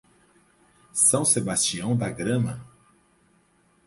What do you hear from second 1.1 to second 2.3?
Sebastião da